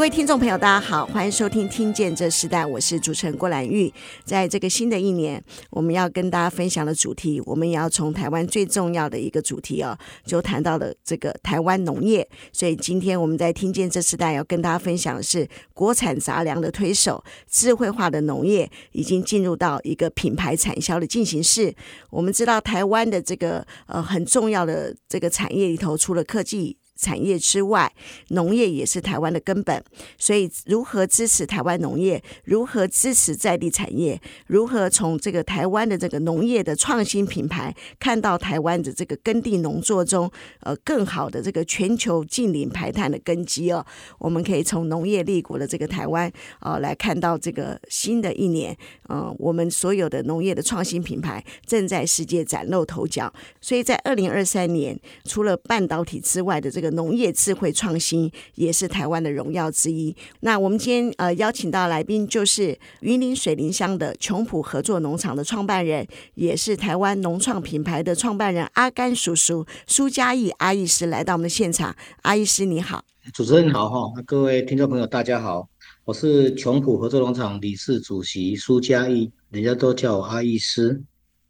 [0.00, 3.92] 各位听众朋友，大家好，欢迎收听《听见这时代》，我是主持人郭兰玉。
[4.24, 9.94] 在这个新的一年，我们要跟大家分享的主题，我们也要从台湾最重要的一个主题哦，
[10.24, 12.26] 就谈到了这个台湾农业。
[12.50, 21.74] 所以今天我们在《听见这时代》要跟大家分享的是国产杂粮的推手，智慧化的农业已经进入到一个品牌产销的进行式。
[22.08, 26.78] 我们知道台湾的这个呃很重要的这个产业里头，除了科技。
[27.00, 27.92] 产业之外，
[28.28, 29.82] 农业也是台湾的根本。
[30.18, 32.22] 所以，如何支持台湾农业？
[32.44, 34.20] 如何支持在地产业？
[34.46, 43.84] 如何从这个台湾的这个农业的创新品牌，看到台湾的这个耕地农作中，呃，更好的这个全球净零排碳的根基哦？
[44.18, 46.30] 我们可以从农业立国的这个台湾，
[46.60, 48.76] 呃，来看到这个新的一年，
[49.08, 53.32] 嗯、我们所有的农业的创新品牌正在世界崭露头角。
[53.60, 60.14] 所以在二零二三年，除了半导体之外的这个农业智慧创新也是台湾的荣耀之一。
[60.40, 71.94] 那我们今天呃邀请到来宾就是云林水林乡的琼浦合作农场的创办人，也是台湾农创品牌的创办人阿甘叔叔苏嘉义阿义师来到我们的现场。
[72.22, 75.68] 阿义师你好，主持人好哈，各位听众朋友大家好，
[76.04, 81.02] 我是琼浦合作农场理事主席苏嘉义，人家都叫我阿义师。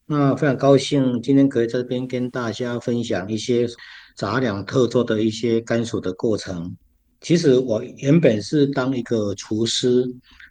[0.06, 3.68] 那非常高兴今天可以在这边跟大家分享一些。
[4.20, 6.76] 杂粮特作的一些甘薯的过程。
[7.22, 10.06] 其实我原本是当一个厨师。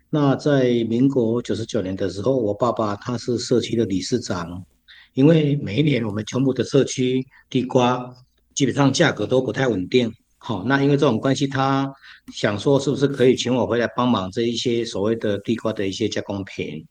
[0.09, 4.66] 那在民国九十九年的时候，我爸爸他是社区的理事长。
[5.14, 8.11] 因为每一年我们全部的社区地瓜
[8.56, 10.11] 基本上价格都不太稳定。
[10.39, 11.88] 好，那因为这种关系，他
[12.33, 16.83] 想说是不是可以请我回来帮忙这一些所谓的地瓜的一些加工品。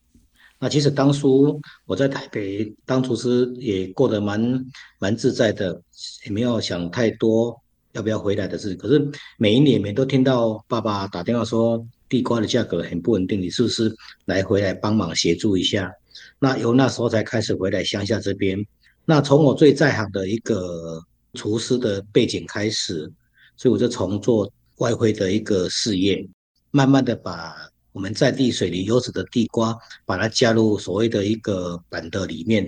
[0.60, 4.64] 那其实当初我在台北当厨师也过得蛮
[4.98, 5.80] 蛮自在的，
[6.26, 7.56] 也没有想太多
[7.92, 8.74] 要不要回来的事。
[8.74, 9.08] 可是
[9.38, 15.92] 每一年每都听到爸爸打电话说地瓜的价格很不稳定，你是不是来回来帮忙协助一下？
[16.40, 18.58] 那由那时候才开始回来乡下这边。
[19.04, 21.00] 那从我最在行的一个
[21.34, 23.08] 厨师的背景开始，
[23.56, 26.28] 所以我就从做外汇的一个事业，
[26.72, 27.54] 慢慢的把。
[27.98, 29.76] 我们在地水里优质的地瓜，
[30.06, 32.64] 把它加入所谓的一个板的里面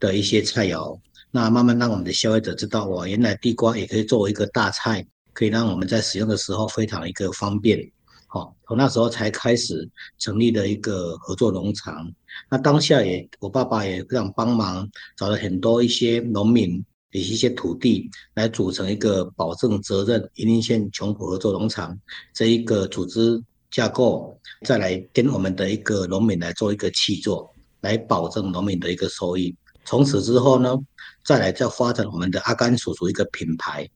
[0.00, 0.98] 的一些菜肴，
[1.30, 7.78] 那慢慢让我们的消费者知道，哇，原来地瓜也可以作为一个大菜，可以让我们在使用的时候非常一个方便。
[8.26, 9.88] 好，从那时候才开始
[10.18, 12.12] 成立了一个合作农场。
[12.50, 21.96] 那当下也，我爸爸也非常帮忙，找了很多一些农民以及一些土地，来组成一个保证责任云林县穷苦合作农场
[22.34, 23.40] 这一个组织。
[23.72, 27.50] 架构，再来跟我们的一个农民来做一个契作，
[27.80, 29.52] 来保证农民的一个收益。
[29.84, 30.78] 从此之后呢，
[31.24, 33.88] 再来再发展我们的阿甘叔叔一个品牌。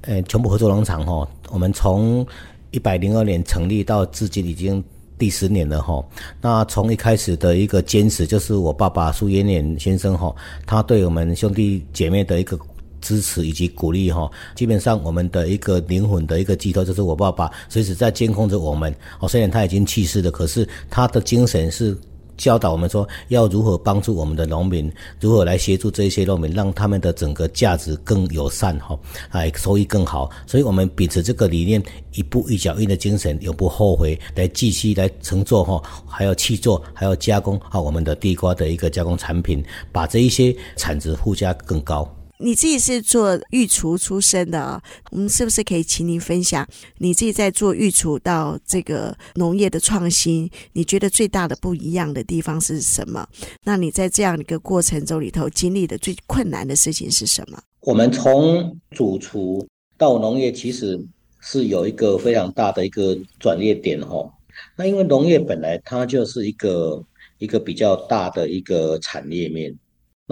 [0.00, 2.26] 呃，全部合作农场哈，我们从
[2.70, 4.82] 一百零二年成立到至今已经
[5.18, 6.02] 第十年了哈。
[6.40, 10.34] 那从一开始的一个坚持，就是我爸爸苏延年先生哈，
[10.66, 12.58] 他对我们兄弟姐妹的一个。
[13.02, 18.94] 支持以及鼓励哈，基本上我们的一个灵魂的一个寄托就是我爸爸，随时在监控着我们。
[19.20, 21.94] 哦，虽然他已经去世了，可是他的精神是
[22.38, 24.90] 教导我们说要如何帮助我们的农民，
[25.20, 28.98] 如何来协助这些农民，让他们的整个价值更友善哈，
[29.30, 30.30] 哎，收益更好。
[30.46, 31.82] 所以我们秉持这个理念，
[32.14, 42.10] 一步一脚印的精神，永不后悔，来继续来承做哈，还要去做，还要加工好我们的地瓜的一个加工产品，把这一些产值附加更高。
[42.42, 44.82] 你自己是做御厨出身的啊，
[45.12, 46.66] 我们是不是可以请您分享
[46.98, 53.24] 你自己在做御厨到这个农业的创新，你觉得最大的不一样的地方是什么？
[53.62, 57.62] 那你在这样一个过程中里头经历的最困难的事情是什么？
[57.82, 59.64] 我们从主厨
[59.96, 61.00] 到农业，其实
[61.40, 64.28] 是有一个非常大的一个转捩点哈。
[64.76, 67.00] 那因为农业本来它就是一个
[67.38, 69.72] 一个比较大的一个产业面。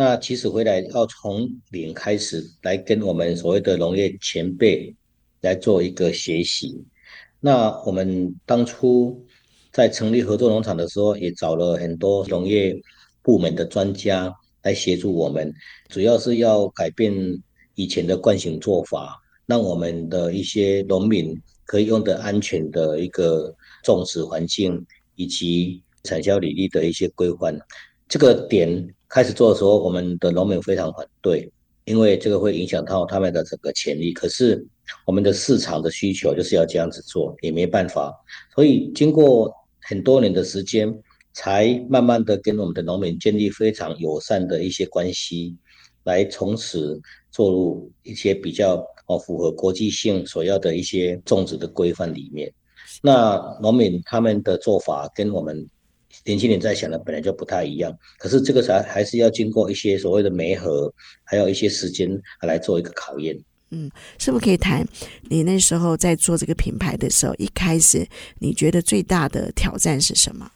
[0.01, 4.97] 那其实回来要从零开始来跟我们所谓的农业前辈
[5.43, 6.83] 来做一个学习。
[7.39, 9.23] 那我们当初
[9.71, 12.75] 在成立合作农场的时候，也找了很多农业
[13.21, 15.53] 部门的专家来协助我们，
[15.91, 17.13] 主要是要改变
[17.75, 23.55] 以前的惯性做法，让我们的一些农民可以用的安全的一个
[23.85, 24.83] 种植环境
[25.17, 27.55] 以及产销履历的一些规范。
[28.09, 28.95] 这个点。
[29.11, 31.53] 开始做的时候，我们的农民非常反对，
[31.85, 34.13] 因为这个会影响到他们的整个潜力。
[34.13, 34.65] 可是
[35.05, 38.15] 我们的市场的需求就是要这样子做，也没办法。
[38.55, 39.53] 所以经过
[39.83, 40.97] 很多年的时间，
[41.33, 45.57] 才慢慢的跟我们的农民建立非常友善的一些关系，
[46.05, 47.01] 来从此
[47.33, 52.53] 做入一些比较哦符合国际性所要的一些种植的规范里面。
[53.03, 55.69] 那农民他们的做法跟我们
[56.25, 60.93] 年轻人在想的本来就不太一样，可是这个才还是要经过一些所谓的媒合，
[61.25, 62.11] 还有一些时间
[62.43, 63.39] 来做一个考验。
[63.71, 64.87] 嗯，是不是可以谈
[65.29, 68.07] 你那时候在做这个品牌的时候，一开始
[68.39, 70.51] 你觉得最大的挑战是什么？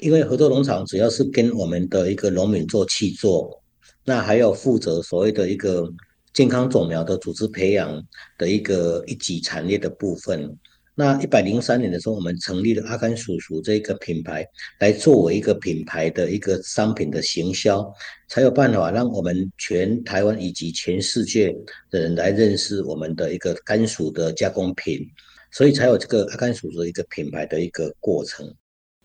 [0.00, 3.62] 因为合作农场主要是跟我们的一个农民做契作，
[4.04, 5.88] 那还有负责所谓的一个
[6.32, 8.04] 健康种苗的组织培养
[8.36, 10.58] 的一个一级产业的部分。
[10.96, 14.46] 那一百零三年的时候，我们成立了阿甘叔叔这个品牌，
[14.78, 17.92] 来作为一个品牌的一个商品的行销，
[18.28, 21.52] 才有办法让我们全台湾以及全世界
[21.90, 25.04] 的人来认识我们的一个甘薯的加工品，
[25.50, 28.54] 所以才有这个阿甘叔叔一个品牌的一个过程。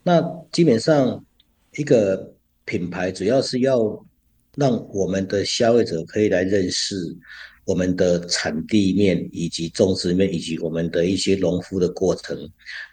[0.03, 1.25] 那基本上
[1.75, 2.31] 一个
[2.65, 4.05] 品牌主要是要
[4.55, 6.95] 让我们的消费者可以来认识。
[7.69, 12.35] 我们的产地面以及种植面以及我们的一些农夫的过程，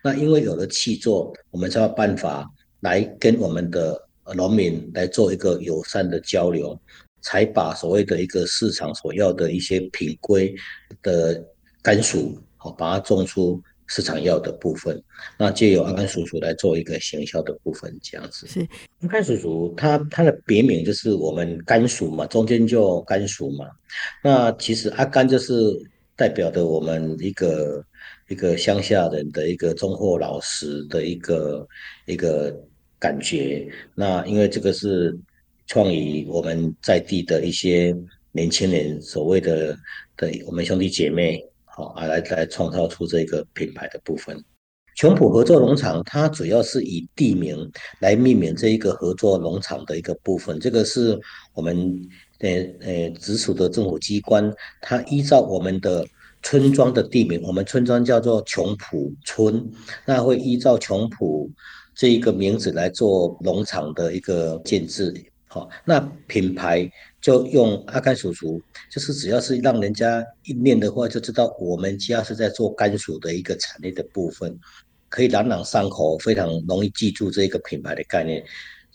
[0.05, 2.47] 那因为有了气作，我们才有办法
[2.81, 3.99] 来跟我们的
[4.35, 6.79] 农民来做一个友善的交流，
[7.23, 10.55] 才把所谓的一个市场所要的一些品规
[11.01, 11.43] 的
[11.81, 13.59] 甘薯，好把它种出。
[13.89, 15.01] 市场要的部分，
[15.39, 18.47] 那借由阿甘叔叔来做一个行销的部分，这样子。
[18.47, 18.67] 是
[19.01, 23.67] 阿甘叔叔，他他的别名就是我们甘薯嘛，中间就甘薯嘛。
[24.23, 25.55] 那其实阿甘就是
[26.17, 27.85] 代表的我们一个
[28.29, 31.67] 一个乡下人的一个忠厚老实的一个
[32.07, 32.53] 一个
[32.99, 33.69] 感觉。
[33.95, 35.17] 那因为这个是
[35.69, 37.95] 创于我们在地的一些
[38.33, 39.77] 年轻人所谓的
[40.17, 41.41] 的我们兄弟姐妹。
[41.77, 44.43] 好，啊，来来创造出这个品牌的部分。
[44.95, 47.71] 琼浦合作农场，它主要是以地名
[48.01, 50.59] 来命名这一个合作农场的一个部分。
[50.59, 51.21] 这个是
[51.53, 52.01] 我们
[52.39, 52.51] 呃
[52.81, 54.51] 呃直属的政府机关，
[54.81, 56.03] 它依照我们的
[56.43, 59.71] 村庄的地名，我们村庄叫做琼浦村，
[60.07, 61.51] 那会依照琼浦
[61.95, 65.13] 这一个名字来做农场的一个建制。
[65.47, 66.91] 好，那品牌。
[67.27, 74.57] 就用阿甘叔叔，就是只要是让人家一念的话，就知道我们家是在做甘薯的一个产业的部分，
[75.09, 78.41] 可以朗朗上口，非常容易记住这个品牌的概念。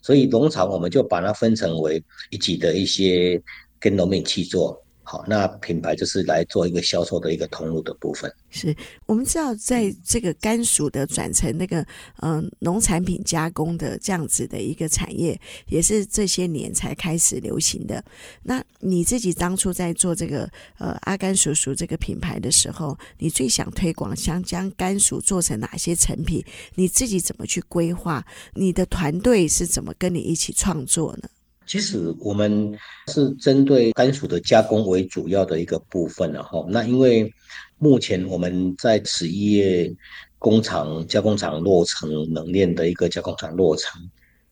[0.02, 3.38] 所以农场我们就把它分成为一级的一些
[3.78, 4.82] 跟农民去做。
[5.12, 8.34] 好，那品牌就是来做一个销售的一个通路的部分。
[8.50, 8.74] 是
[9.06, 11.86] 我们知道，在这个甘薯的转成那个
[12.22, 15.38] 嗯、农产品加工的这样子的一个产业，
[15.68, 18.02] 也是这些年才开始流行的。
[18.42, 26.42] 那你自己当初在做这个呃阿甘叔叔这个品牌的时候，你最想推广，想将甘薯做成哪些成品？
[26.76, 28.26] 你自己怎么去规划？
[28.54, 31.28] 你的团队是怎么跟你一起创作呢？
[31.72, 32.78] 其实我们
[33.08, 37.34] 是针对甘薯的加工为主要的一个部分，然后那因为
[37.78, 39.90] 目前我们在此一业
[40.38, 44.02] 工厂加工厂落成冷链的一个加工厂落成，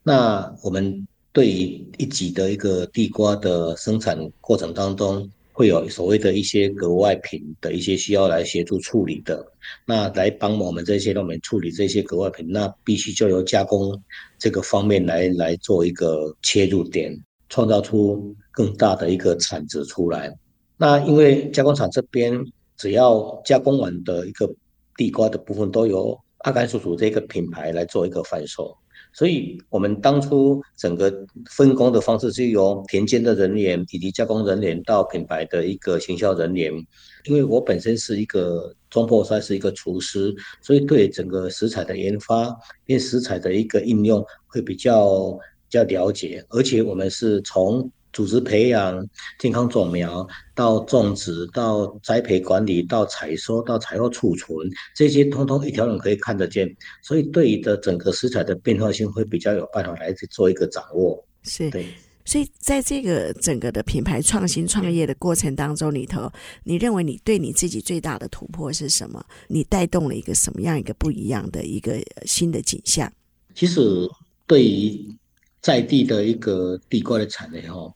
[0.01, 5.29] 那我们对于一级的一个地瓜的生产过程当中。
[5.59, 9.45] 会有所谓的一些格外品的一些需要来协助处理的，
[9.85, 14.01] 那来帮我们这些农民处理这些格外品，那必须就由加工
[14.37, 17.13] 这个方面来来做一个切入点，
[17.49, 20.33] 创造出更大的一个产值出来。
[20.77, 22.41] 那因为加工厂这边
[22.77, 24.49] 只要加工完的一个
[24.95, 28.73] 地瓜的部分，都由阿甘叔叔这个品牌来做一个贩售。
[29.11, 36.71] 所以，我们当初整个分工的方式是由田间的人员以及加工人员到品牌的一个行销人员。
[37.25, 45.31] 因为我本身是一个中破山，是一个厨师，所以对整个食材的研发跟食材的一个应用会比较
[45.67, 47.91] 比较了解，而且我们是从。
[48.19, 49.07] 组织培养、
[49.37, 56.69] 健康种苗，到种植，到栽培管理，到采收，到采后储存，这些通通一条龙可以看得见，
[57.01, 61.25] 所以对于的整个食材的变化性会比较有办法来去做一个掌握。
[61.43, 61.85] 是，对。
[62.25, 66.29] 所以在这个整个的品牌创新创业的过程当中里头，
[66.65, 69.25] 你认为你对你自己最大的突破是什么？
[69.47, 73.09] 你带动了一个什么样一个不一样的一个新的景象？
[73.55, 73.81] 其实
[74.45, 75.15] 对于
[75.61, 77.89] 在地的一个地瓜的产业哈。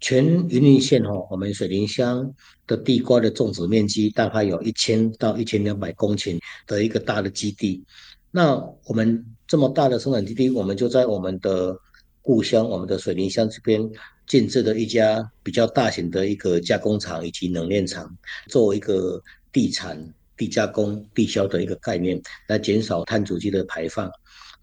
[0.00, 2.34] 全云林县哦，我们水林乡
[2.66, 7.82] 的地瓜的种植面积大概有一千到一千两百公顷的一个大的基地。
[8.30, 11.74] 那我们这么大的生产基地，我们就在我们的
[12.20, 13.90] 故乡，我们的水林乡这边
[14.26, 18.14] 建置的一家比较大型的一个加工厂以及冷链厂，
[18.48, 19.98] 作为一个地产、
[20.36, 24.10] 地加工、地销的一个概念，来减少碳足迹的排放。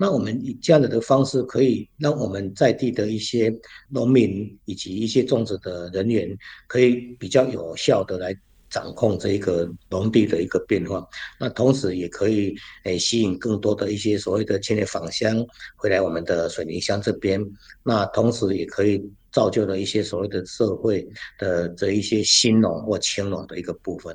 [0.04, 3.50] 那我们以这样的的方式，可以让我们在地的一些
[3.88, 8.36] 农民以及一些种植的人员，可以比较有效的来
[8.70, 11.08] 掌控这一个农地的一个变化。
[11.40, 15.34] 那同时也可以诶吸引更多的一些所谓的青年返乡
[15.78, 17.42] 回来我们的水泥乡这边。
[17.82, 21.08] 那同时也可以造就了一些所谓的社会
[21.40, 24.14] 的这一些新农或青农的一个部分。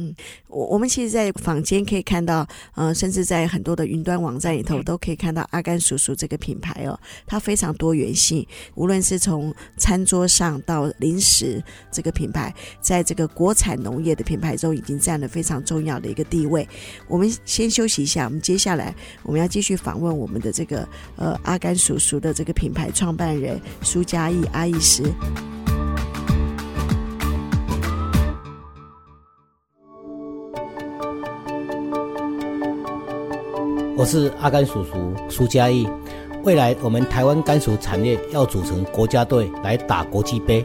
[0.00, 0.14] 嗯，
[0.48, 8.46] 我我们其实，在坊间可以看到，呃，甚至在很多的云端网站里头，都可以看到阿甘叔叔这个品牌哦，它非常多元性。
[8.74, 16.66] 无论是从餐桌上到零食，这个品牌在这个国产农业的品牌中，已经占了非常重要的一个地位。
[17.06, 25.02] 我们先休息一下，我们接下来我们要继续访问我们的这个呃阿甘叔叔的这个品牌创办人苏嘉义阿义师。
[34.00, 35.86] 我是阿甘叔叔苏嘉义，
[36.42, 40.64] 未来我们台湾甘薯产业要组成国家队来打国际杯。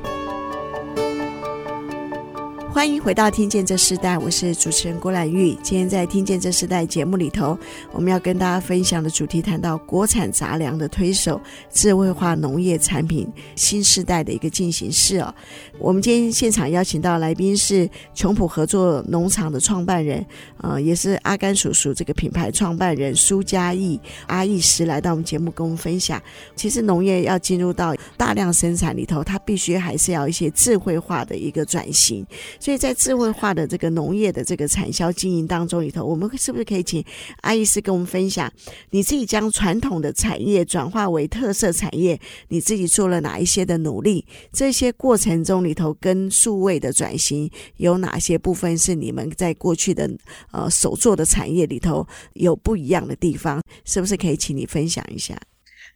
[2.76, 5.54] 欢迎回到《听见这时代》，我是主持人郭兰玉。
[5.64, 7.58] 今天在《听见这时代》节目里头，
[7.94, 11.40] 我们要跟大家分享的主题谈到国产杂粮的推手、
[11.72, 15.34] 智慧化农业产品新时代的一个进行式哦。
[15.80, 20.26] 我们今天现场邀请到来宾是琼浦合作农场的创办人，
[20.58, 26.22] 呃，也是阿甘叔叔这个品牌创办人苏嘉义阿义师来到我们节目跟我们分享。
[26.58, 32.28] 其实农业要进入到大量生产里头，它必须还是要一些智慧化的一个转型。
[32.66, 37.06] 所以在智慧化的这个农业的这个产销经营当中里头，我们是不是可以请
[37.42, 38.52] 阿义师跟我们分享，
[38.90, 44.26] 你自己将传统的产业转化为特色产业，你自己做了哪一些的努力？
[44.52, 50.10] 这些过程中里头跟数位的转型有哪些部分是你们在过去的
[50.52, 52.04] 呃手做的产业里头
[52.34, 53.62] 有不一样的地方？
[53.84, 55.40] 是不是可以请你分享一下？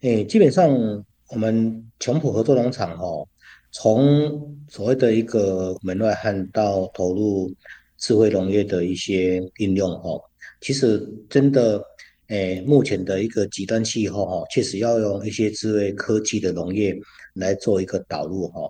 [0.02, 0.70] 诶，基本上
[1.30, 3.28] 我们琼浦合作农场哦。
[3.72, 7.54] 从所谓的一个门外汉到投入
[7.98, 10.20] 智慧农业的一些应用哈，
[10.60, 11.84] 其实真的，
[12.28, 16.98] 诶，目前的一个极端气候哈，确实要用一些智慧科技的农业
[17.34, 18.62] 来做一个导入哈。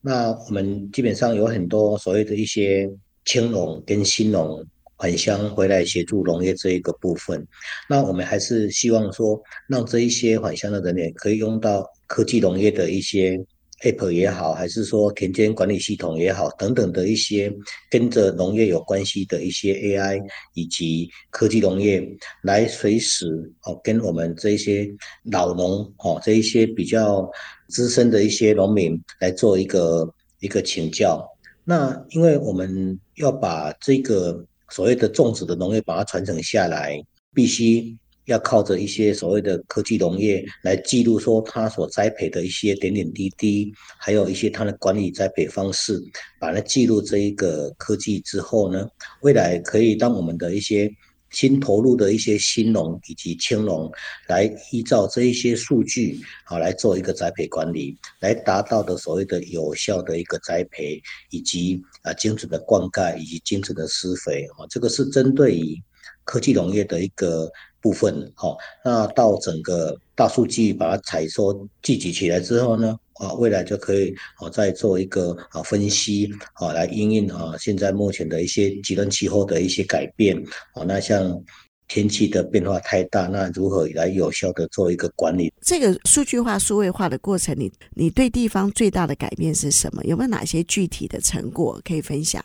[0.00, 2.90] 那我们基本上有很多所谓的一些
[3.24, 4.64] 青农跟新农
[4.96, 7.46] 返乡回来协助农业这一个部分，
[7.88, 13.38] 那我们还是希望说，让这一些返乡的人员可以用到科技农业的一些。
[13.84, 17.52] App 也好，还是说田间管理系统也好，等等的一些
[17.88, 20.20] 跟着农业有关系的一些 AI
[20.54, 22.02] 以及科技农业，
[22.42, 23.28] 来随时
[23.62, 24.88] 哦跟我们这些
[25.30, 27.30] 老农哦这一些比较
[27.68, 31.24] 资深的一些农民来做一个一个请教。
[31.64, 37.00] 那因为我们要把这个所谓的种植的农业把它传承下来，
[37.32, 37.96] 必须。
[38.28, 45.98] 要靠着一些所谓的科技农业来记录说他所栽培的一些点点滴滴，还有一些他的管理栽培方式，
[46.38, 48.86] 把它记录这一个科技之后呢，
[49.22, 50.90] 未来可以让我们的一些
[51.30, 53.90] 新投入的一些新农以及青农
[54.28, 65.82] 来依照这一些数据好来做一个栽培管理，来达到的所谓的有效的一个栽培，以及啊精准的灌溉以及精准的施肥啊，这个是针对于
[66.24, 67.50] 科技农业的一个。
[67.80, 80.36] 部分好，那到整个大数据把它采收聚集起来之后呢，啊，未来就可以啊再做一个啊分析啊，来应应啊现在目前的一些极端气候的一些改变
[80.74, 81.40] 啊，那像
[81.86, 85.50] 天气的变化太大，那如何来有效的做一个管理？
[85.62, 90.04] 这个数据化、数位化的过程，你你对地方最大的改变是什么？
[90.04, 92.44] 有没有哪些具体的成果可以分享？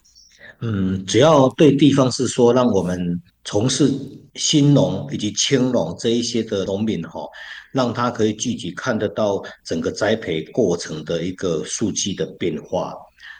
[0.61, 3.91] 嗯，只要对地方是说，让我们从事
[4.35, 7.21] 新农以及青农这一些的农民哈，
[7.71, 12.95] 让他可以具体看得到整个栽培过程的一个数据的变化，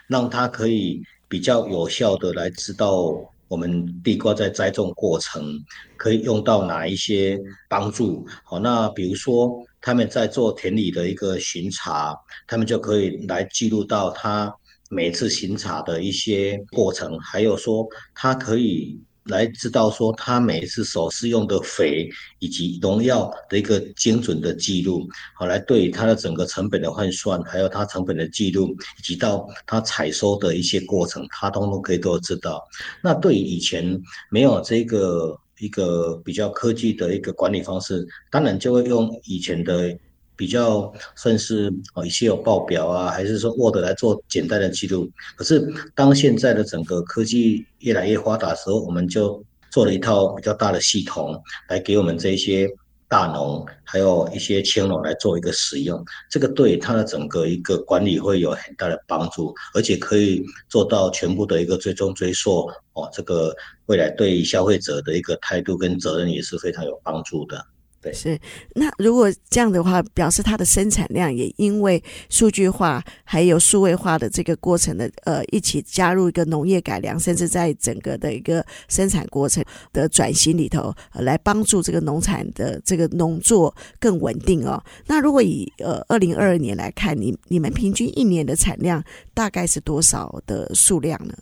[0.06, 3.14] 让他可以比较有效的来知道
[3.48, 5.58] 我们地瓜在栽种过程
[5.96, 7.38] 可以用到哪一些
[7.70, 8.26] 帮助。
[8.44, 12.14] 好，那比如说他们在做田里的一个巡查，
[12.46, 14.54] 他们就可以来记录到他。
[14.94, 17.84] 每次巡查的一些过程，还有说
[18.14, 22.08] 他可以来知道说他每一次所使用的肥
[22.38, 32.62] 以及农药的一个精准的记录，好来对他的整个成本的换算，还有他成本的记录，以及到他采收的一些过程，他通通可以都知道。
[33.02, 39.98] 那对于以前没有这个一个比较科技的一个管理方式，当然就会用以前的。
[40.36, 45.10] 比较算是哦，一些有报表啊，还是说 Word 来做简单的记录。
[45.36, 52.68] 可是当现在的整个科技越来越发达的时候，我们就做了一套比较大的系统，来给我们这些
[53.06, 63.54] 大农，还有一些青农来做一个使用，这个对它的整个一个管理会有很大的帮助，而且可以做到全部的一个追踪追溯哦，这个
[63.86, 67.64] 未来对消费者的一个态度跟责任也是非常有帮助的。
[68.04, 68.38] 对，是，
[68.74, 84.84] 那如果这样的话，表示它的生产量也因为数据化还有数位化的这个过程的呃一起加入一个农业改良，甚至在整个的一个生产过程的转型里头，呃、来帮助这个农产的这个农作更稳定哦。
[85.06, 91.32] 那如果以呃二零二二年来看，你你们平均一年的产量大概是多少的数量呢？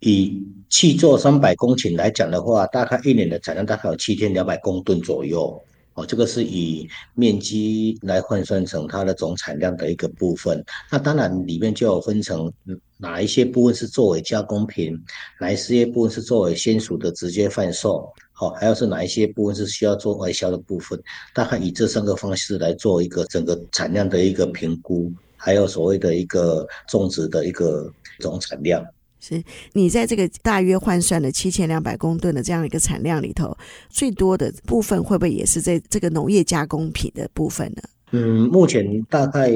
[0.00, 5.58] 以契作三百公顷来讲的话，大概一年的产量大概有七千两百公吨左右。
[5.94, 10.64] 哦，这个是以面积来换算成它的总产量的一个部分。
[10.90, 12.52] 那当然里面就有分成
[12.96, 14.96] 哪一些部分是作为加工品，
[15.40, 21.00] 哪一些部分是作为鲜熟的直接贩售，好，还有是哪一些部分是需要做外销的部分。
[21.34, 28.84] 大概以这三个方式来做一个整个产量的一个评估，还有所谓的一个种植的一个总产量。
[29.20, 29.42] 是
[29.74, 33.56] 你在这个大约换算的七千两百公吨的这样一个产量里头，
[33.88, 37.82] 最多的部分会不会也是在这个农业加工品的部分呢？
[38.12, 39.52] 嗯，目前大概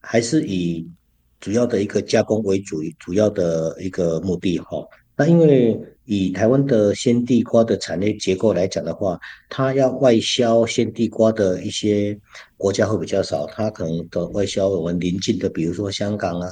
[0.00, 0.84] 还是以
[1.38, 4.78] 主要的一个加工为主，主要的一个目的哈。
[5.14, 12.18] 那因为以台湾的鲜地瓜的产业结构来讲的话，它要外销鲜地瓜的一些
[12.56, 16.48] 国家会比较少，它可能的外销我们邻近的，比如说香港啊，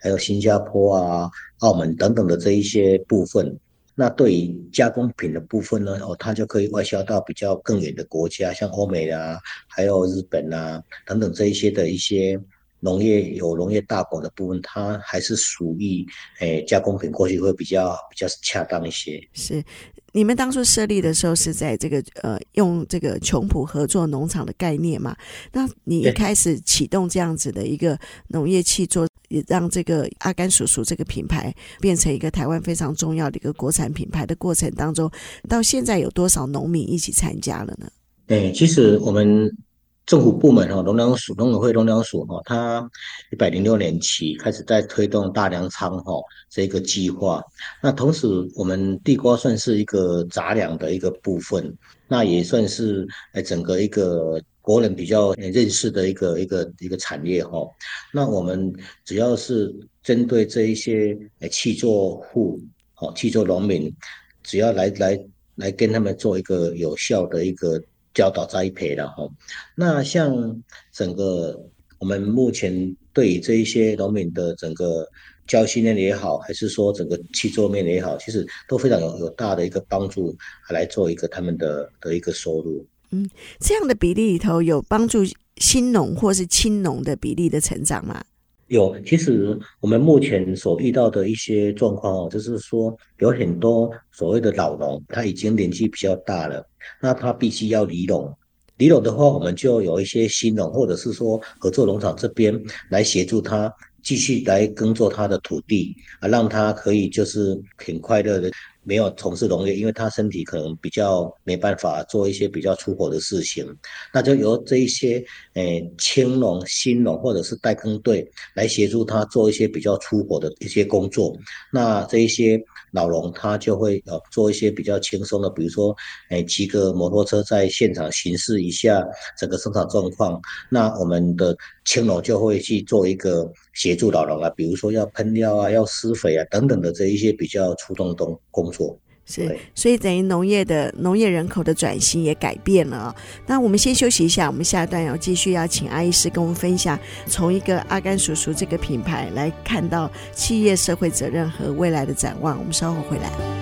[0.00, 3.56] 还有新加坡啊、澳门等等的这一些部分。
[3.94, 12.40] 那对于加工品的部分呢，哦，它就可以外销到比较更远的国家，像欧美啊，还有日本啊等等这一些的一些。
[12.84, 16.04] 农业有农业大国的部分，它还是属于
[16.40, 19.22] 诶加工品，过去会比较比较恰当一些。
[19.34, 19.62] 是
[20.10, 25.16] 你们当初设立的时候是在这个呃用这个琼浦合作农场的概念嘛？
[25.52, 27.96] 那你一开始启动这样子的一个
[28.26, 35.08] 农业契作，也让这个阿甘叔叔这个品牌变成一个台湾非常重要的一个国产品牌的过程当中，
[35.48, 37.88] 到现在有多少农民一起参加了呢？
[38.26, 39.56] 诶，其实我们。
[40.04, 42.90] 政府部门哈，农粮署、农委会、农粮署哈，它
[43.30, 46.12] 一百零六年起开始在推动大粮仓哈
[46.50, 47.40] 这个计划。
[47.80, 51.72] 那同时，我们地瓜算是一个杂粮的一个部分，
[52.08, 57.64] 那也算是呃整个一个国人比较认识的一个一个一个产业哈。
[58.12, 58.72] 那我们
[59.04, 62.60] 只要是针对这一些诶契作户、
[62.96, 63.94] 哦契作农民，
[64.42, 67.80] 只要来来来跟他们做一个有效的一个。
[68.14, 69.28] 教导栽培了哈，
[69.74, 71.58] 那像整个
[71.98, 75.08] 我们目前对于这一些农民的整个
[75.46, 80.36] 教训练也好，还是说整个契作面也好，其实都非常有有大的一个帮助，
[80.70, 82.86] 来做一个他们的的一个收入。
[83.10, 83.28] 嗯，
[83.60, 85.20] 这样的比例里头有帮助
[85.58, 88.24] 新农或是青农的比例的成长吗？
[88.72, 96.66] 有，其实我们目前所遇到的一些状况哦，就是说有很多所谓的老农，他已经年纪比较大了，
[96.98, 98.34] 那他必须要离农。
[98.78, 102.58] 离农的话，我们就有一些新农，或者是说合作农场这边
[102.88, 103.70] 来协助他
[104.02, 108.50] 继续来耕作他的土地，啊，让他可以就是很快乐的。
[108.84, 113.66] 没有从事农业，因为他身体可能比较没办法做一些比较粗活的事情，
[114.12, 121.36] 那就由这一些诶青农、新农或者是代耕队来协助他做一些比较粗活的一些工作。
[121.72, 122.60] 那这一些
[122.92, 125.94] 老农他就会呃做一些比较轻松的，比如说
[126.30, 129.04] 诶骑个摩托车在现场巡视一下
[129.38, 130.40] 整个生产状况。
[130.70, 138.98] 那我们的青农就会去做一个协助老人啊，比如说要喷药啊、要施肥啊等等的这一些比较粗重的工作。
[139.24, 143.14] 是，所以等于农业的农业人口的转型也改变了哦。
[143.46, 152.58] 那我们先休息一下，我们下一段要继续要请阿医师跟我们分享，从一个阿甘叔叔这个品牌来看到企业社会责任和未来的展望。
[152.58, 153.61] 我们稍后回来。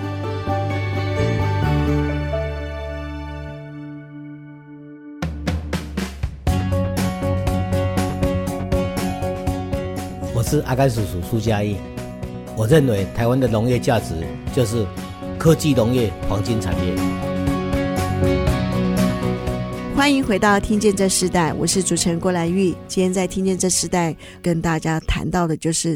[10.51, 11.77] 是阿甘叔叔苏嘉义，
[12.57, 14.13] 我认为台湾的农业价值
[14.53, 14.85] 就是。
[15.39, 18.50] 科技农业黄金产业。
[20.01, 22.73] 欢迎回到《听见这时代》，我是主持人郭兰玉。
[22.87, 24.11] 今天在《听见这时代》
[24.41, 25.95] 跟大家谈到的就是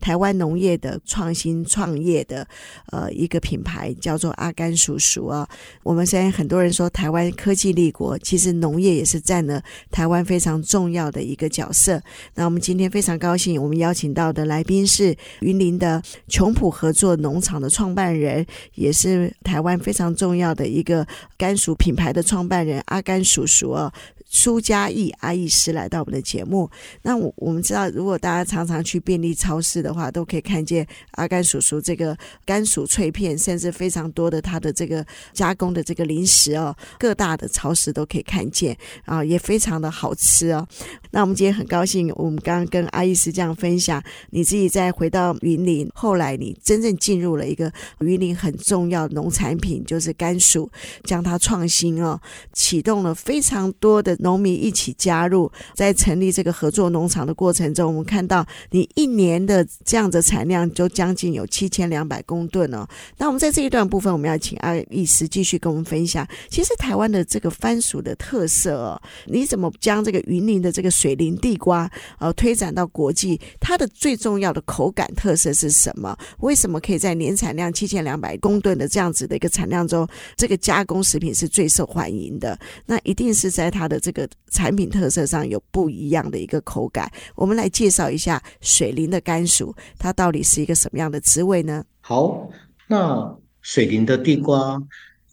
[0.00, 2.44] 台湾农业的创新创业的
[2.90, 5.48] 呃一个品牌，叫做阿甘叔叔啊。
[5.84, 12.02] 我们现在很多人说台湾科技立国，其实农业也是占了台湾非常重要的一个角色。
[12.34, 21.06] 那我们今天非常高兴，我们邀请到的来宾是云林的琼浦合作农场的创办人，也是台湾非常重要的一个
[21.38, 23.35] 甘薯品牌的创办人阿甘叔。
[23.36, 23.92] 叔叔哦。
[24.36, 26.70] 苏嘉义阿义师来到我们的节目，
[27.00, 40.68] 那我我们知道，如果大家常常去便利超市的话，都可以看见阿甘叔叔这个甘薯脆片，甚至非常多的他的这个加工的这个零食哦，各大的超市都可以看见啊，也非常的好吃哦。
[41.10, 50.70] 那我们今天很高兴，我们刚刚跟阿义师这样分享，你自己再回到云林，后来你真正进入了一个云林很重要农产品，就是甘薯，
[51.04, 52.20] 将它创新哦，
[52.52, 54.14] 启动了非常多的。
[54.26, 62.84] 农民一起加入，在成立这个合作农场的过程中，我们看到你一年的这样的产量就将近有七千两百公吨哦。
[63.18, 66.26] 那我们在这一段部分，我们要请阿义师继续跟我们分享。
[66.50, 73.40] 其实台湾的这个番薯的特色哦，你怎么将这个云林的这个水灵地瓜呃推展到国际？
[73.60, 76.16] 它的最重要的口感特色是什么？
[76.40, 82.58] 为什么可以在年产量七千两百公吨的这样子的一个产量中，这个加工食品是最受欢迎的？
[82.86, 91.84] 那一定是在它的这个产品特色上有不一样的一个口感，我们来介绍一下水灵的甘薯，它到底是一个什么样的滋味呢？
[92.02, 92.48] 好，
[92.86, 94.80] 那水灵的地瓜，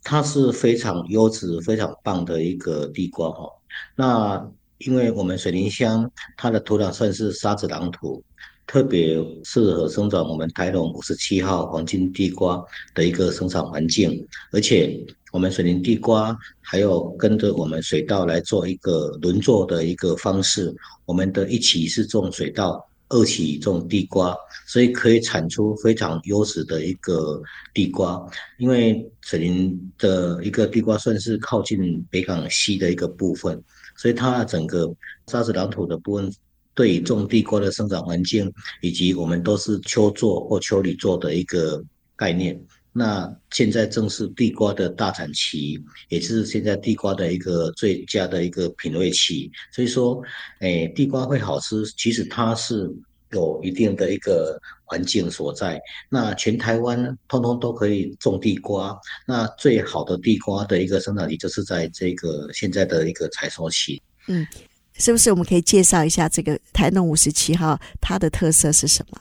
[0.02, 3.48] 它是非常优质、非常棒的一个地瓜哈。
[3.94, 4.44] 那
[4.78, 8.24] 因为我们水灵乡，它的土壤算是沙子壤土。
[8.66, 12.62] 特别适合生长我们台龙五十七号黄金地瓜
[12.94, 14.98] 的一个生产环境，而且
[15.32, 20.74] 我们水林地瓜还有跟着我们水稻来做一个轮作的一个方式，
[21.04, 24.34] 我们的一期是种水稻，二期种地瓜，
[24.66, 27.42] 所以可以产出非常优质的一个
[27.74, 28.24] 地瓜。
[28.58, 33.62] 因为水林的一个地瓜算是靠近北港溪的一个部分，
[33.96, 34.92] 所以它整个
[35.26, 36.32] 沙子壤土的部分。
[36.74, 41.82] 对于种地瓜的生长环境，以及我们都是秋作或秋里作的一个
[42.16, 42.60] 概念。
[42.96, 49.50] 那现在正是地瓜的大产期，也是现在地瓜的一个最佳的一个品味期。
[49.72, 50.22] 所以说，
[50.60, 52.88] 诶，地瓜会好吃，其实它是
[53.32, 55.80] 有一定的一个环境所在。
[56.08, 64.00] 那全台湾通通都可以种地瓜，那最好的地瓜的一个生长期就是在这个现在的一个采收期。
[64.28, 64.46] 嗯。
[64.96, 69.18] 是不是我们可以介绍一下这个台农五十七号它的特色是什么？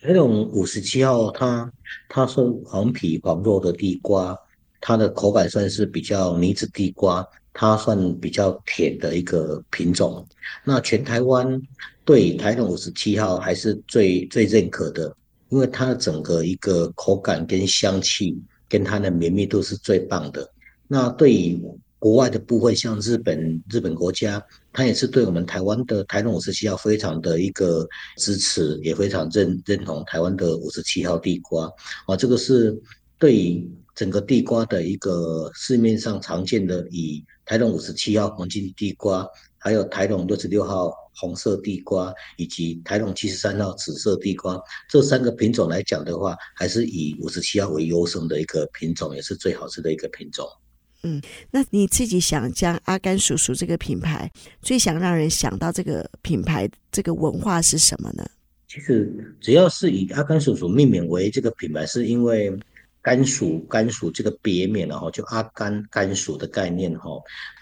[0.00, 1.72] 台农五十七号它
[2.08, 4.36] 它是黄皮黄肉的地瓜，
[4.80, 10.26] 它的口感算是比较泥子地瓜，它算比较甜的一个品种。
[10.64, 11.60] 那全台湾
[12.04, 15.16] 对台农五十七号还是最最认可的，
[15.48, 18.36] 因为它的整个一个口感跟香气
[18.68, 20.46] 跟它的绵密度是最棒的。
[20.86, 21.58] 那对于
[22.04, 27.88] 国外的部分，像日本日本国家，它也是对我们台湾的台农五十七号非常的一个
[28.18, 31.66] 支持，也非常认认同台湾的五十七号地瓜
[32.06, 32.14] 啊。
[32.14, 32.78] 这个是
[33.18, 50.46] 对于整个地瓜的一个市面上常见的，以台农五十七号黄金地瓜，还有台农六十六号红色地瓜，以及台农七十三号紫色地瓜这三个品种来讲的话，还是以五十七号为优胜的一个品种，也是最好吃的一个品种。
[51.04, 54.28] 嗯，那你自己想将阿甘叔叔这个品牌，
[54.60, 58.26] 最想让人想到这个品牌这个文化是什么呢？
[58.66, 59.08] 其实
[59.40, 62.52] 只要是以阿甘叔叔命名为这个品牌，是因为。
[63.04, 67.10] 甘薯，甘薯这个别名，然后就阿甘甘薯的概念哈，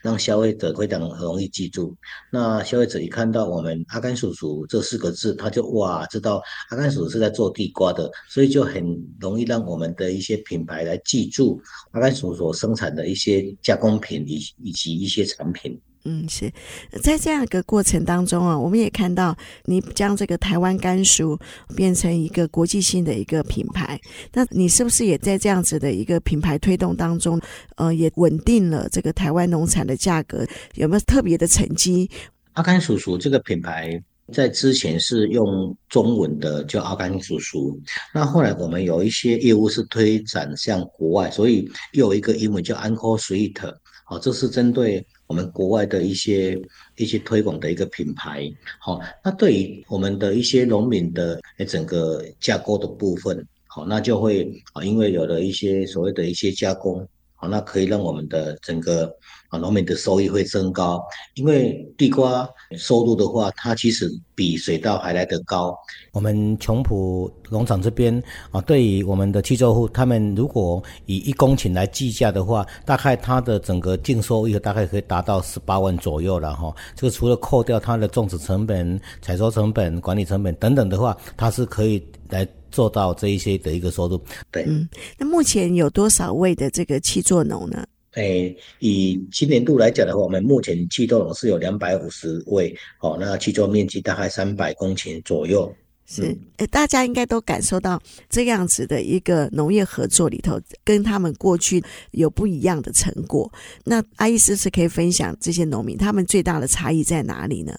[0.01, 1.97] 让消费者非常容易记住。
[2.31, 15.77] 那消费者一看到我们阿甘叔叔这四个字，他就哇知道阿甘叔叔是在做地瓜的，所以就很容易让我们的一些品牌来记住阿甘叔叔所生产的一些加工品以以及一些产品。
[16.05, 16.53] 嗯，是
[17.01, 19.37] 在这样一个过程当中啊，我们也看到
[19.67, 21.39] 你将这个台湾甘薯
[21.77, 24.01] 变成一个国际性的一个品牌。
[24.33, 27.41] 那你是不是也在这样子的一个品牌推动当中，
[27.77, 30.45] 呃，也稳定了这个台湾农产的价格？
[30.75, 32.11] 有没有特别的成绩？
[32.55, 37.81] 阿甘叔叔这个品牌在之前是用中文的叫阿甘叔叔，
[38.13, 43.73] 那后来我们有一些业务是推展向国外，所以又有一个英文叫 Uncle Sweet，
[44.05, 45.07] 好，这是针对。
[45.33, 46.61] 我们国外的一些
[46.99, 57.09] 一些推广的一个品牌，好，那对于我们的一些农民的整个架构的部分，好，那就会啊，因为有了一些所谓的一些加工。
[57.35, 59.13] 好那可以让我们的整个
[59.53, 60.99] 啊农民的收益会增高，
[61.35, 65.77] 因为地瓜收入的话，它其实比水稻还来得高。
[66.13, 76.75] 我们琼浦农场这边啊，对于我们的七座户，他们如果以一公顷来计价的话，大概它的整个净收益大概可以达到十八万左右了哈。
[76.97, 82.49] 这个除了扣掉它的种植成本、采收成本、管理成本等等的话，它是可以来。
[82.73, 84.19] 做到这一些的一个收入，
[84.51, 84.89] 对，嗯，
[85.19, 87.85] 那目前有多少位的这个七座农呢？
[88.15, 95.73] 诶，以今年度来讲的话，我们目前气作农是有两百五十位，哦，那气作面积大概三百公顷左右。
[96.05, 97.99] 是，诶，大家应该都感受到
[98.29, 103.51] 这样子的一个农业合作里头，跟他们过去有不一样的成果。
[103.85, 107.73] 那阿医师是可以分享这些农民他们最大的差异在哪里呢？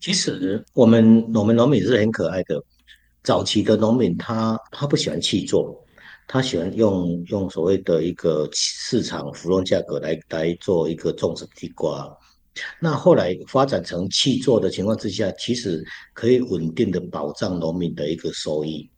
[0.00, 2.60] 其实我们我们农民是很可爱的，
[3.22, 5.80] 早期的农民他他不喜欢气作。
[6.28, 12.10] 他喜欢用用所谓的一个市场浮动价格来来做一个种植地瓜，
[12.80, 18.90] 那后来发展成气作的情况之下，其实可以稳定的保障农民的一个收益。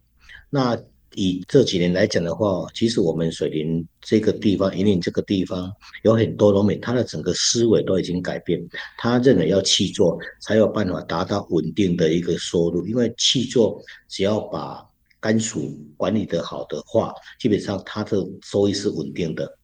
[0.49, 0.79] 那
[1.15, 5.73] 以这几年来讲的话，其实我们水林这个地方，云林这个地方
[6.05, 8.61] 有很多农民，他的整个思维都已经改变，
[8.99, 14.88] 他认为要气作才有办法达到稳定的一个收入，因为气作只要把
[15.21, 19.59] 甘薯管理得好的话，基本上它的收益是稳定的，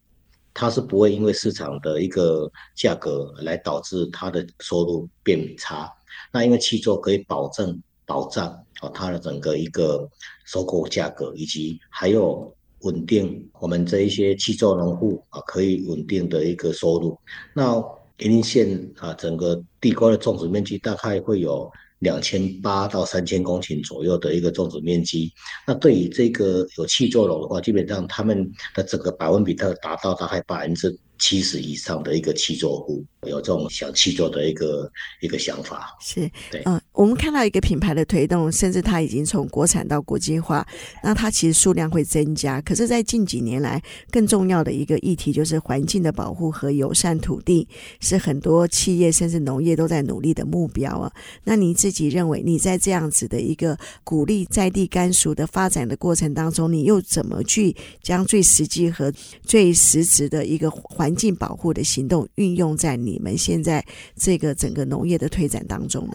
[0.53, 5.89] 它是不会因为市场的一个价格来导致它的收入变差。
[6.33, 8.49] 那因为契作可以保证保障
[8.81, 10.09] 啊它的整个一个
[10.45, 17.17] 收购价格，以及还有稳定我们这一些契作农户啊可以稳定的一个收入。
[17.55, 17.81] 那
[18.19, 21.71] 云林县啊整个地瓜的种植面积大概会有。
[22.05, 25.33] 两千八到三千公顷左右的一个种植面积，
[25.67, 33.05] 那对于这个有气作楼的话，基本上他们的整个百分比都达到大概百分之七十以上的一个七座户。
[33.27, 34.87] 有这种想七座的一个
[35.23, 40.67] 一个想法，是对，嗯、呃，我们看到一个品牌的推动，甚至它已经从国产到国际化，
[41.03, 42.61] 那它其实数量会增加。
[42.61, 47.67] 可是，在近几年来，更重要的一个议题就是环境的保护和友善土地，
[47.99, 51.11] 是很多企业甚至农业都在努力的目标啊。
[51.45, 59.11] 那你自己认为，你在这样子的一个鼓励在地甘薯的发展的过程当中，你又怎么去将最实际和
[59.43, 63.19] 最实质的一个环环境保护的行动运用在你？
[63.19, 63.85] 们现在
[64.17, 66.15] 这个整个农业的推展当中呢？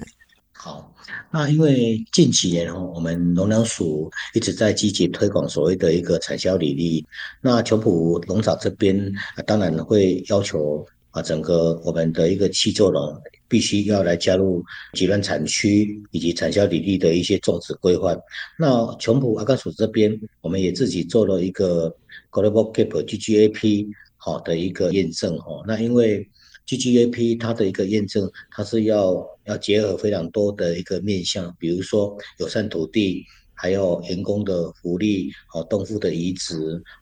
[0.51, 0.91] 好，
[1.31, 7.05] 那因为近几年哦，我们农粮署一直在积极推广所谓的一个产销履历。
[7.39, 9.13] 那琼浦农场这边
[9.45, 13.15] 当然会要求啊，整个我们的一个契作农
[13.47, 18.17] 必须要来加入集团产区以及产销履历的一些种植规划。
[18.57, 21.95] 那琼浦阿甘薯这边，我们也自己做了一个
[22.31, 23.87] Global Gap GGAP
[24.19, 25.63] 好的一个验证哦。
[25.65, 26.29] 那因为
[26.67, 36.55] GGAP 它的一个验证，它是要要结合非常多的一个面向，比如说友善土地，还有员工的福利，哦，动物的移植，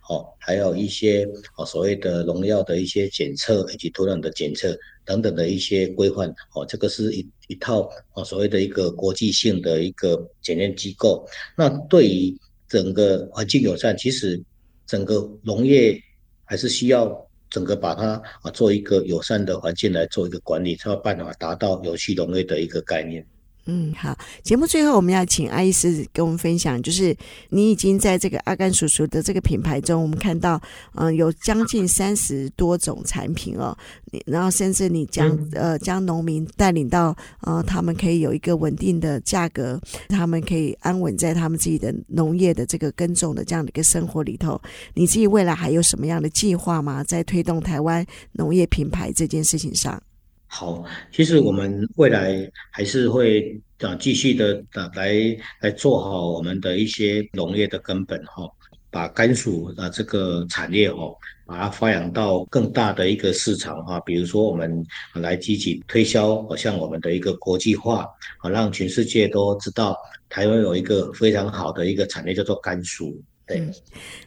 [0.10, 1.27] 哦，还有一些
[1.58, 11.27] 哦所谓的农药的一些检测以及土壤的检测等等的一些规范，哦，这个是一一套哦所谓的一个国际性的一个检验机构。
[11.58, 12.38] 那对于
[12.69, 14.41] 整个环境友善，其实
[14.86, 16.01] 整个农业
[16.47, 17.23] 还是需要。
[17.49, 23.25] 整个把它啊做一个友善的环境来做一个管理，才有办法达到有机农业的一个概念。
[23.67, 24.17] 嗯，好。
[24.43, 27.15] 节目最后，我们要请阿医师跟我们分享，就是
[27.49, 30.56] 你已经在这个阿甘叔叔的这个品牌中，我们看到，
[30.95, 33.77] 嗯、呃，有将近三十多种产品哦。
[34.10, 39.77] 你然后，甚至你将、嗯、呃将农民带领到，呃，他们可以有一个稳定的价格，
[40.08, 44.60] 他们可以安稳在他们自己的农业的这个耕种的这样的一个生活里头。
[44.93, 47.03] 你自己未来还有什么样的计划吗？
[47.03, 50.01] 在推动台湾农业品牌这件事情上？
[50.47, 55.13] 好，其实我们未来还是会啊继续的啊来
[55.62, 58.49] 来做好我们的一些农业的根本哈，
[58.89, 61.13] 把甘薯啊这个产业哈，
[61.45, 64.83] 把它发扬到更大的一个市场哈，比如说我们
[65.13, 68.07] 来积极推销，像我们的一个国际化
[68.39, 69.97] 啊，让全世界都知道
[70.29, 73.21] 台湾有一个非常好的一个产业叫做甘薯。
[73.47, 73.73] 对、嗯，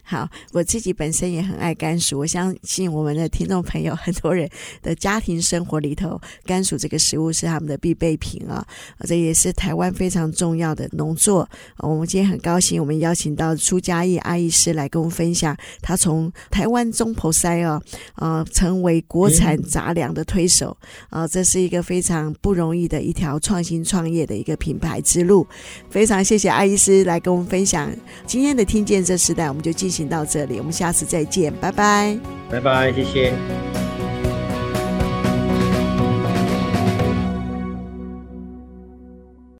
[0.03, 4.49] 好，我自己本身也很爱甘薯，我相信我们的听众朋友很多人
[4.83, 8.67] 的家庭生活里头，甘薯这个食物是他们的必备品啊，
[9.07, 11.47] 这也是台湾非常重要的农作。
[11.81, 17.79] 我们今天很高兴，我们邀请到朱嘉义阿医师来跟我们分享，他从台湾中婆塞啊，
[18.15, 20.75] 呃，成为国产杂粮的推手
[21.11, 25.47] 啊，这是一个非常不容易的一条创新创业的一个品牌之路。
[25.91, 27.95] 非常谢谢阿医师来跟我们分享
[28.27, 29.05] 今天的听见。
[29.11, 32.17] 这时代我们就进行到这里，我们下次再见，拜拜，
[32.49, 33.33] 拜拜，谢谢。